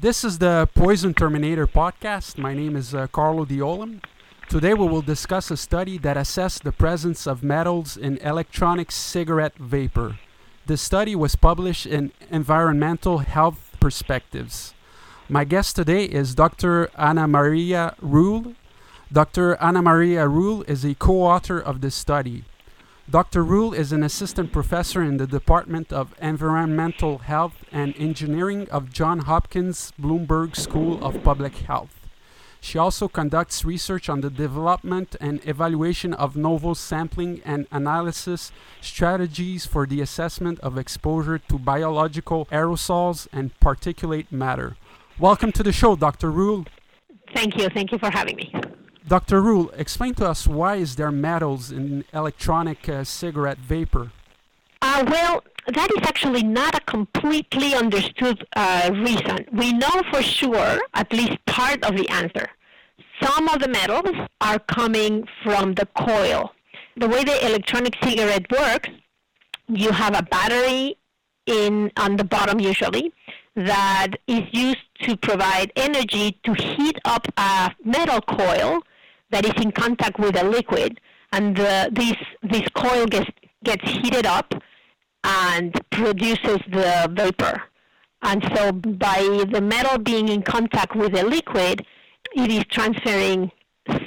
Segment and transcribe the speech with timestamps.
[0.00, 2.38] This is the Poison Terminator podcast.
[2.38, 4.02] My name is uh, Carlo Diolam.
[4.48, 9.56] Today we will discuss a study that assessed the presence of metals in electronic cigarette
[9.58, 10.18] vapor.
[10.64, 14.72] The study was published in Environmental Health Perspectives.
[15.28, 16.88] My guest today is Dr.
[16.96, 18.54] Ana Maria Rule.
[19.12, 19.60] Dr.
[19.60, 22.44] Ana Maria Rule is a co author of this study.
[23.10, 23.42] Dr.
[23.42, 29.24] Rule is an assistant professor in the Department of Environmental Health and Engineering of Johns
[29.24, 32.06] Hopkins Bloomberg School of Public Health.
[32.60, 39.66] She also conducts research on the development and evaluation of novel sampling and analysis strategies
[39.66, 44.76] for the assessment of exposure to biological aerosols and particulate matter.
[45.18, 46.30] Welcome to the show, Dr.
[46.30, 46.64] Rule.
[47.34, 47.68] Thank you.
[47.70, 48.52] Thank you for having me.
[49.08, 49.40] Dr.
[49.40, 54.12] Rule, explain to us why is there metals in electronic uh, cigarette vapor?
[54.82, 59.46] Uh, well, that is actually not a completely understood uh, reason.
[59.52, 62.48] We know for sure at least part of the answer.
[63.22, 66.52] Some of the metals are coming from the coil.
[66.96, 68.88] The way the electronic cigarette works,
[69.68, 70.96] you have a battery
[71.46, 73.12] in on the bottom usually
[73.56, 78.82] that is used to provide energy to heat up a metal coil
[79.30, 81.00] that is in contact with a liquid,
[81.32, 83.30] and the, this this coil gets
[83.64, 84.54] gets heated up
[85.24, 87.62] and produces the vapor.
[88.22, 91.86] And so, by the metal being in contact with the liquid,
[92.36, 93.50] it is transferring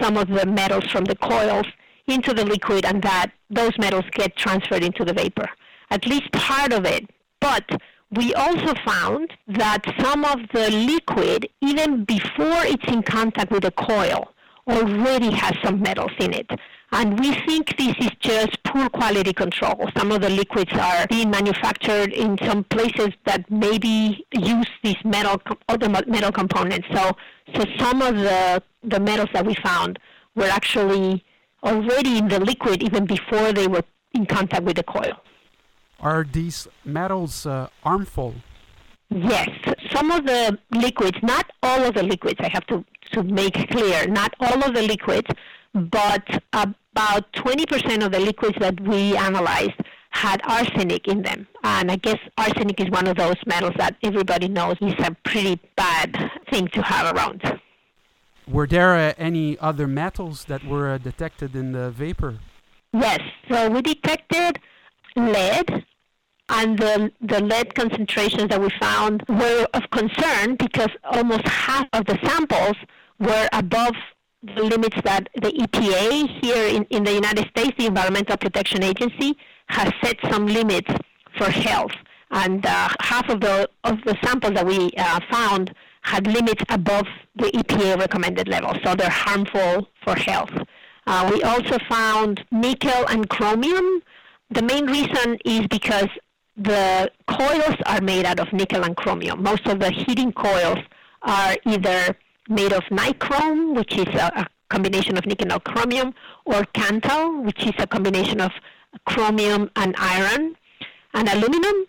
[0.00, 1.66] some of the metals from the coils
[2.06, 5.48] into the liquid, and that those metals get transferred into the vapor.
[5.90, 7.08] At least part of it.
[7.40, 7.64] But
[8.10, 13.70] we also found that some of the liquid, even before it's in contact with the
[13.70, 14.32] coil,
[14.70, 16.50] already has some metals in it.
[16.92, 19.88] And we think this is just poor quality control.
[19.96, 25.40] Some of the liquids are being manufactured in some places that maybe use these metal
[25.68, 26.88] other metal components.
[26.92, 27.12] So,
[27.54, 29.98] so some of the the metals that we found
[30.34, 31.24] were actually
[31.62, 35.12] already in the liquid even before they were in contact with the coil.
[36.00, 38.34] Are these metals uh, harmful?
[39.10, 39.50] Yes,
[39.90, 44.06] some of the liquids, not all of the liquids, I have to, to make clear,
[44.06, 45.28] not all of the liquids,
[45.74, 51.46] but about 20% of the liquids that we analyzed had arsenic in them.
[51.62, 55.60] And I guess arsenic is one of those metals that everybody knows is a pretty
[55.76, 56.16] bad
[56.50, 57.60] thing to have around.
[58.48, 62.38] Were there uh, any other metals that were uh, detected in the vapor?
[62.92, 64.58] Yes, so we detected
[65.14, 65.84] lead,
[66.50, 72.04] and the, the lead concentrations that we found were of concern because almost half of
[72.06, 72.76] the samples
[73.18, 73.94] were above
[74.42, 79.36] the limits that the EPA here in, in the United States, the Environmental Protection Agency,
[79.68, 80.90] has set some limits
[81.36, 81.92] for health.
[82.32, 87.06] And uh, half of the, of the samples that we uh, found had limits above
[87.36, 90.52] the EPA recommended level, so they're harmful for health.
[91.06, 94.02] Uh, we also found nickel and chromium.
[94.50, 96.08] The main reason is because
[96.56, 99.42] the coils are made out of nickel and chromium.
[99.42, 100.78] Most of the heating coils
[101.22, 102.16] are either
[102.48, 107.64] made of nichrome, which is a, a combination of nickel and chromium, or Kanthal, which
[107.66, 108.52] is a combination of
[109.06, 110.56] chromium and iron
[111.14, 111.86] and aluminum.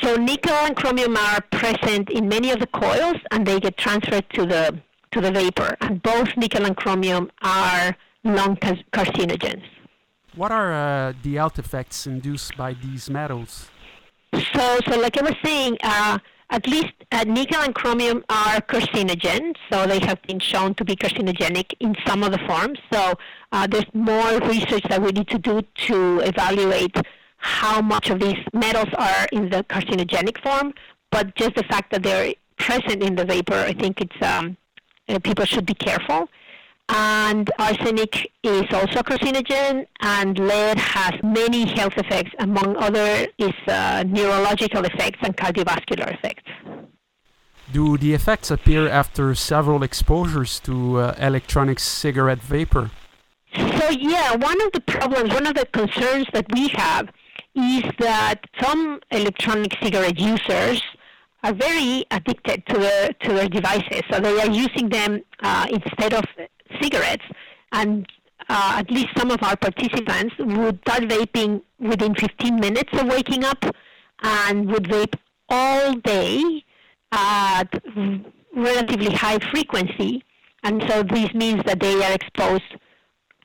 [0.00, 4.28] So nickel and chromium are present in many of the coils, and they get transferred
[4.30, 4.78] to the
[5.10, 5.76] to the vapor.
[5.80, 9.64] And both nickel and chromium are lung carcinogens.
[10.34, 13.68] What are uh, the health effects induced by these metals?
[14.34, 16.18] So, so like I was saying, uh,
[16.50, 20.96] at least uh, nickel and chromium are carcinogens, so they have been shown to be
[20.96, 22.78] carcinogenic in some of the forms.
[22.92, 23.14] So
[23.52, 26.96] uh, there's more research that we need to do to evaluate
[27.38, 30.74] how much of these metals are in the carcinogenic form.
[31.10, 34.56] But just the fact that they're present in the vapor, I think it's um,
[35.08, 36.28] uh, people should be careful
[36.88, 42.32] and arsenic is also a carcinogen, and lead has many health effects.
[42.38, 46.42] Among other is uh, neurological effects and cardiovascular effects.
[47.72, 52.90] Do the effects appear after several exposures to uh, electronic cigarette vapor?
[53.56, 57.08] So yeah, one of the problems, one of the concerns that we have
[57.54, 60.82] is that some electronic cigarette users
[61.42, 64.02] are very addicted to their to their devices.
[64.10, 66.24] So they are using them uh, instead of
[66.82, 67.24] cigarettes,
[67.72, 68.06] and
[68.48, 73.44] uh, at least some of our participants would start vaping within 15 minutes of waking
[73.44, 73.64] up
[74.22, 75.14] and would vape
[75.48, 76.64] all day
[77.12, 77.68] at
[78.54, 80.24] relatively high frequency.
[80.62, 82.76] And so this means that they are exposed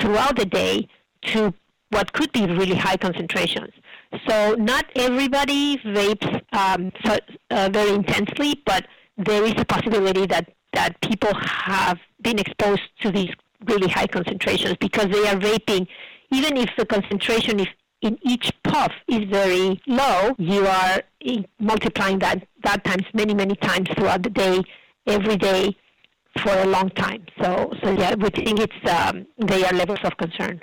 [0.00, 0.88] throughout the day
[1.22, 1.52] to
[1.90, 3.72] what could be really high concentrations.
[4.28, 7.18] So not everybody vapes um, so,
[7.50, 8.86] uh, very intensely, but
[9.16, 13.30] there is a possibility that, that people have been exposed to these
[13.66, 15.86] really high concentrations because they are vaping.
[16.32, 17.66] Even if the concentration is
[18.02, 21.02] in each puff is very low, you are
[21.58, 24.62] multiplying that, that times many, many times throughout the day,
[25.06, 25.76] every day,
[26.42, 27.26] for a long time.
[27.42, 30.60] So, so yeah, we think it's um, they are levels of concern.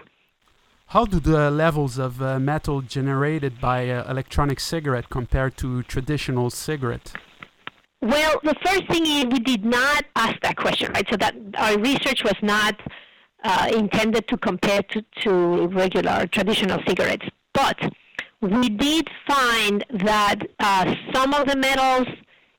[0.87, 6.49] How do the levels of uh, metal generated by uh, electronic cigarette compare to traditional
[6.49, 7.11] cigarette?
[8.07, 11.05] Well, the first thing is we did not ask that question, right?
[11.09, 12.79] So that our research was not
[13.43, 17.77] uh, intended to compare to, to regular traditional cigarettes, but
[18.39, 22.07] we did find that uh, some of the metals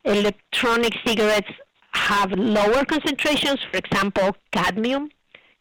[0.04, 1.50] electronic cigarettes
[1.92, 3.58] have lower concentrations.
[3.70, 5.08] For example, cadmium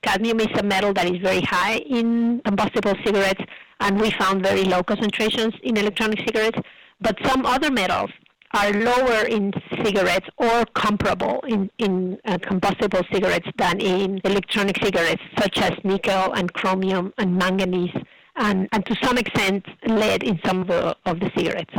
[0.04, 3.44] Cadmium is a metal that is very high in combustible cigarettes,
[3.80, 6.60] and we found very low concentrations in electronic cigarettes.
[7.00, 8.12] But some other metals
[8.54, 9.54] are lower in
[9.84, 16.34] cigarettes or comparable in, in uh, combustible cigarettes than in electronic cigarettes, such as nickel
[16.34, 17.96] and chromium and manganese,
[18.38, 21.74] and, and to some extent lead in some of the, of the cigarettes.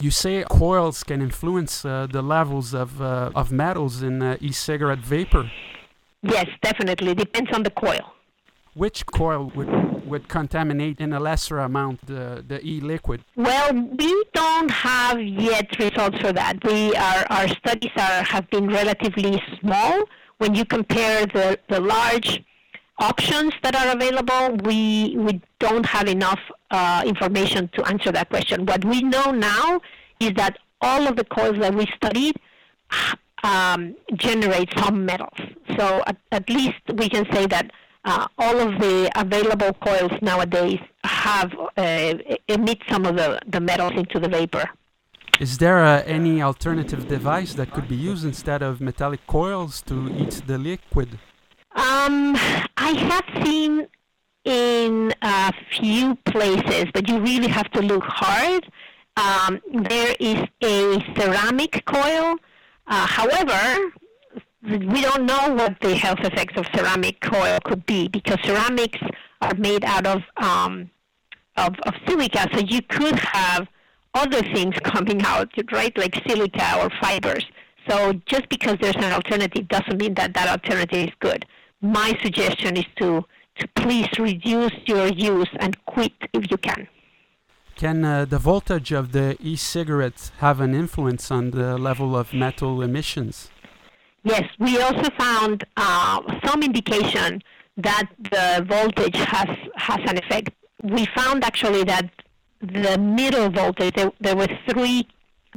[0.00, 5.00] You say coils can influence uh, the levels of, uh, of metals in uh, e-cigarette
[5.00, 5.50] vapor.
[6.22, 7.14] Yes, definitely.
[7.14, 8.14] Depends on the coil.
[8.74, 9.68] Which coil would,
[10.08, 13.24] would contaminate in a lesser amount the, the e-liquid?
[13.36, 16.62] Well, we don't have yet results for that.
[16.64, 20.04] We are, our studies are, have been relatively small.
[20.38, 22.42] When you compare the, the large
[22.98, 26.40] options that are available, we, we don't have enough
[26.70, 28.66] uh, information to answer that question.
[28.66, 29.80] What we know now
[30.20, 32.36] is that all of the coils that we studied
[33.42, 35.38] um, generate some metals.
[35.76, 37.70] So at, at, least we can say that
[38.08, 42.14] uh, all of the available coils nowadays have uh,
[42.48, 44.64] emit some of the, the metals into the vapor.
[45.38, 49.94] Is there uh, any alternative device that could be used instead of metallic coils to
[50.22, 51.10] eat the liquid?
[51.76, 52.34] Um,
[52.88, 53.86] I have seen
[54.44, 58.62] in a few places, but you really have to look hard.
[59.16, 59.60] Um,
[59.90, 60.78] there is a
[61.16, 62.36] ceramic coil
[62.88, 63.92] uh, however,
[64.62, 68.98] we don't know what the health effects of ceramic coil could be because ceramics
[69.40, 70.90] are made out of, um,
[71.56, 73.68] of, of silica, so you could have
[74.14, 77.46] other things coming out, right, like silica or fibers.
[77.88, 81.46] So just because there's an alternative doesn't mean that that alternative is good.
[81.80, 83.24] My suggestion is to,
[83.58, 86.88] to please reduce your use and quit if you can.
[87.76, 92.82] Can uh, the voltage of the e-cigarettes have an influence on the level of metal
[92.82, 93.50] emissions?
[94.24, 97.42] Yes, we also found uh, some indication
[97.76, 100.50] that the voltage has has an effect.
[100.82, 102.10] We found actually that
[102.60, 105.06] the middle voltage there, there were three.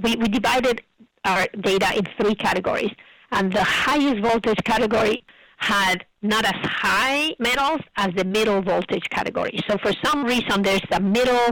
[0.02, 0.82] We, we divided
[1.26, 2.92] our data in three categories,
[3.32, 5.24] and the highest voltage category
[5.58, 9.60] had not as high metals as the middle voltage category.
[9.68, 11.50] So for some reason, there's a middle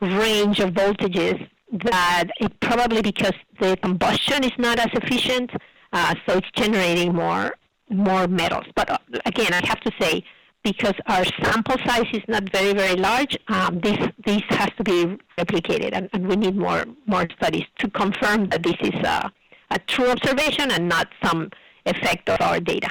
[0.00, 1.46] range of voltages
[1.84, 5.50] that it probably because the combustion is not as efficient,
[5.92, 7.54] uh, so it's generating more
[7.90, 8.66] more metals.
[8.74, 10.22] But uh, again, I have to say,
[10.62, 15.16] because our sample size is not very very large, um, this this has to be
[15.38, 19.32] replicated, and, and, we need more more studies to confirm that this is a,
[19.70, 21.50] a true observation and not some
[21.86, 22.90] effect of our data.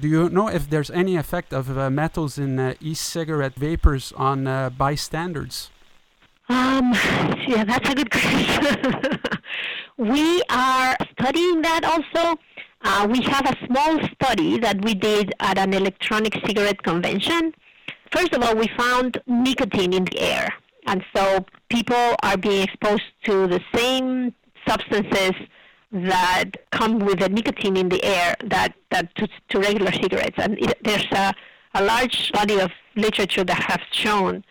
[0.00, 4.46] Do you know if there's any effect of uh, metals in uh, e-cigarette vapors on
[4.46, 5.70] uh, bystanders?
[6.48, 6.92] Um,
[7.46, 9.20] yeah, that's a good question.
[9.96, 12.38] we are studying that also.
[12.82, 17.52] Uh, we have a small study that we did at an electronic cigarette convention.
[18.12, 20.48] First of all, we found nicotine in the air.
[20.86, 24.32] And so people are being exposed to the same
[24.66, 25.32] substances
[25.92, 30.36] that come with the nicotine in the air that, that to, to regular cigarettes.
[30.38, 31.34] And it, there's a,
[31.74, 34.44] a large body of literature that has shown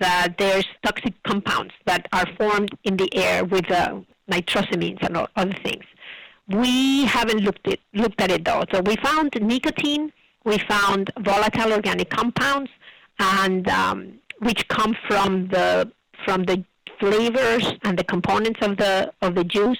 [0.00, 4.00] that there's toxic compounds that are formed in the air with uh,
[4.30, 5.84] nitrosamines and other things.
[6.48, 8.64] We haven't looked at, looked at it though.
[8.72, 10.12] So we found nicotine,
[10.44, 12.70] we found volatile organic compounds,
[13.18, 15.90] and um, which come from the
[16.24, 16.64] from the
[16.98, 19.78] flavors and the components of the of the juice.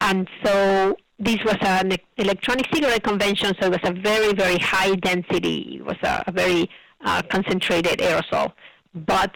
[0.00, 4.94] And so this was an electronic cigarette convention, so it was a very very high
[4.94, 5.76] density.
[5.76, 6.70] It was a, a very
[7.04, 8.52] uh, concentrated aerosol
[9.06, 9.34] but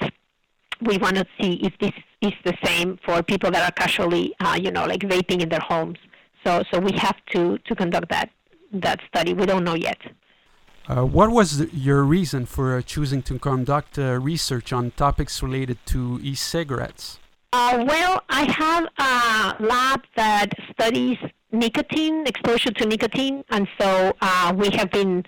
[0.81, 4.59] we want to see if this is the same for people that are casually, uh,
[4.61, 5.99] you know, like vaping in their homes.
[6.45, 8.31] So, so we have to, to conduct that,
[8.73, 9.33] that study.
[9.33, 9.99] We don't know yet.
[10.89, 15.43] Uh, what was the, your reason for uh, choosing to conduct uh, research on topics
[15.43, 17.21] related to e-cigarettes?
[17.53, 21.19] Uh, well, I have a lab that studies
[21.53, 25.25] nicotine, exposure to nicotine, and so uh, we have been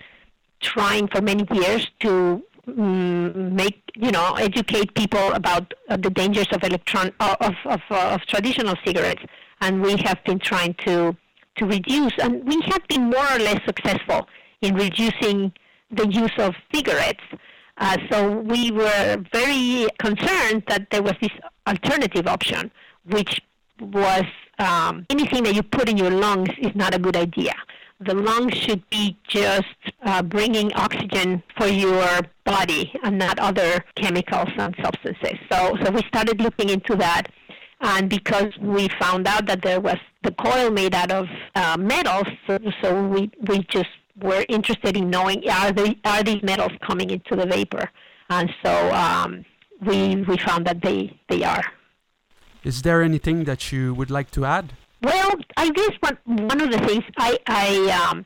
[0.59, 6.63] trying for many years to make you know educate people about uh, the dangers of
[6.63, 9.23] electron uh, of of, uh, of traditional cigarettes,
[9.61, 11.15] and we have been trying to
[11.57, 14.27] to reduce, and we have been more or less successful
[14.61, 15.51] in reducing
[15.91, 17.23] the use of cigarettes.
[17.77, 21.31] Uh, so we were very concerned that there was this
[21.67, 22.71] alternative option,
[23.05, 23.41] which
[23.79, 24.23] was
[24.59, 27.53] um, anything that you put in your lungs is not a good idea.
[28.01, 29.65] The lungs should be just
[30.03, 35.39] uh, bringing oxygen for your body and not other chemicals and substances.
[35.49, 37.27] So, so we started looking into that.
[37.81, 42.27] And because we found out that there was the coil made out of uh, metals,
[42.47, 43.89] so, so we, we just
[44.21, 47.89] were interested in knowing are, they, are these metals coming into the vapor?
[48.29, 49.45] And so um,
[49.85, 51.63] we, we found that they, they are.
[52.63, 54.73] Is there anything that you would like to add?
[55.05, 58.25] Well, I guess one, one of the things I, I um,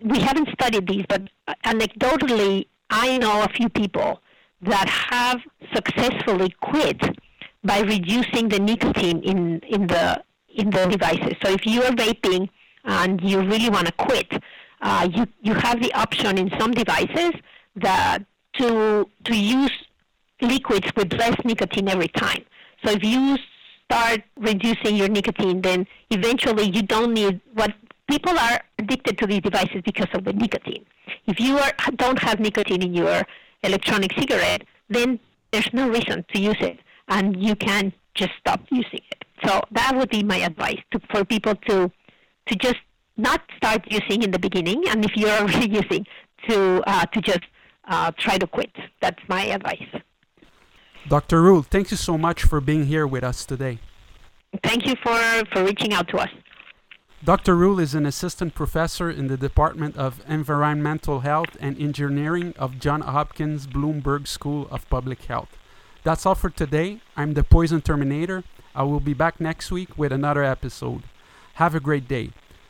[0.00, 1.22] we haven't studied these, but
[1.64, 4.20] anecdotally, I know a few people
[4.62, 5.40] that have
[5.74, 7.02] successfully quit
[7.64, 10.22] by reducing the nicotine in, in the
[10.54, 11.34] in the devices.
[11.42, 12.48] So if you are vaping
[12.84, 14.30] and you really want to quit,
[14.80, 17.32] uh, you you have the option in some devices
[17.74, 18.20] that
[18.58, 19.72] to to use
[20.40, 22.44] liquids with less nicotine every time.
[22.84, 23.36] So if you
[23.90, 27.72] start reducing your nicotine, then eventually you don't need what
[28.08, 30.84] people are addicted to these devices because of the nicotine.
[31.26, 33.22] If you are, don't have nicotine in your
[33.62, 35.18] electronic cigarette, then
[35.52, 36.78] there's no reason to use it,
[37.08, 39.24] and you can just stop using it.
[39.44, 41.90] So that would be my advice to, for people to
[42.46, 42.80] to just
[43.18, 46.06] not start using in the beginning, and if you're already using,
[46.48, 47.44] to uh, to just
[47.86, 48.74] uh, try to quit.
[49.00, 49.88] That's my advice.
[51.08, 51.40] Dr.
[51.40, 53.78] Rule, thank you so much for being here with us today.
[54.62, 55.18] Thank you for,
[55.52, 56.28] for reaching out to us.
[57.24, 57.56] Dr.
[57.56, 63.06] Rule is an assistant professor in the Department of Environmental Health and Engineering of Johns
[63.06, 65.56] Hopkins Bloomberg School of Public Health.
[66.04, 67.00] That's all for today.
[67.16, 68.44] I'm the Poison Terminator.
[68.74, 71.02] I will be back next week with another episode.
[71.54, 72.30] Have a great day.